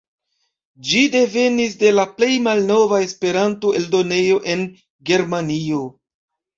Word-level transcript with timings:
Ĝi 0.87 1.01
devenis 1.15 1.75
de 1.83 1.91
la 1.99 2.07
plej 2.15 2.31
malnova 2.49 3.03
Esperanto-eldonejo 3.11 4.43
en 4.59 4.69
Germanio. 5.15 5.89